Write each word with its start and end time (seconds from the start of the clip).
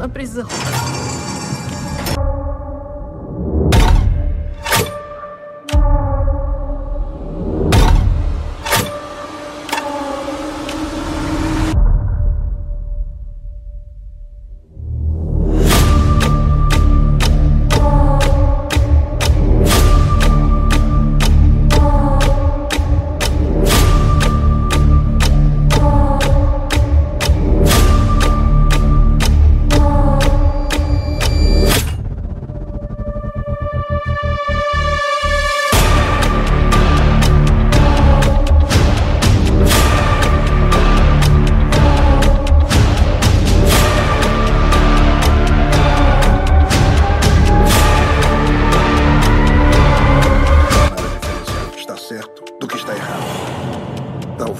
na 0.00 0.08
prisão. 0.08 0.48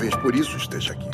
Talvez 0.01 0.17
por 0.23 0.35
isso 0.35 0.57
esteja 0.57 0.95
aqui. 0.95 1.11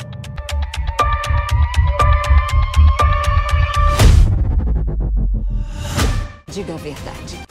Diga 6.49 6.73
a 6.73 6.77
verdade. 6.77 7.47